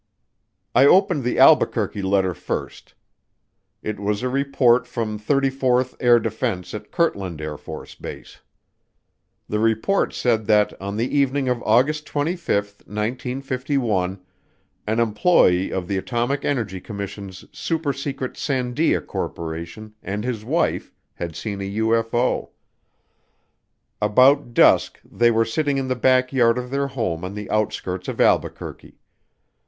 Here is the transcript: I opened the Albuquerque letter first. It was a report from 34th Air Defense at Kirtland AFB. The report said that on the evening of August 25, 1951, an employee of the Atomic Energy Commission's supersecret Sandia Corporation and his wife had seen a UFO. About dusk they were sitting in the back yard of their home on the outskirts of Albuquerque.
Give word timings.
I 0.73 0.87
opened 0.87 1.23
the 1.23 1.37
Albuquerque 1.37 2.01
letter 2.01 2.33
first. 2.33 2.95
It 3.83 3.99
was 3.99 4.23
a 4.23 4.29
report 4.29 4.87
from 4.87 5.19
34th 5.19 5.93
Air 5.99 6.19
Defense 6.19 6.73
at 6.73 6.91
Kirtland 6.91 7.37
AFB. 7.39 8.37
The 9.47 9.59
report 9.59 10.11
said 10.15 10.47
that 10.47 10.73
on 10.81 10.97
the 10.97 11.15
evening 11.15 11.47
of 11.49 11.61
August 11.61 12.07
25, 12.07 12.47
1951, 12.87 14.19
an 14.87 14.99
employee 14.99 15.71
of 15.71 15.87
the 15.87 15.97
Atomic 15.99 16.43
Energy 16.45 16.81
Commission's 16.81 17.45
supersecret 17.53 18.33
Sandia 18.37 19.05
Corporation 19.05 19.93
and 20.01 20.23
his 20.23 20.43
wife 20.43 20.91
had 21.13 21.35
seen 21.35 21.61
a 21.61 21.75
UFO. 21.75 22.49
About 24.01 24.55
dusk 24.55 24.99
they 25.05 25.29
were 25.29 25.45
sitting 25.45 25.77
in 25.77 25.87
the 25.89 25.95
back 25.95 26.33
yard 26.33 26.57
of 26.57 26.71
their 26.71 26.87
home 26.87 27.23
on 27.23 27.35
the 27.35 27.47
outskirts 27.51 28.07
of 28.07 28.19
Albuquerque. 28.19 28.97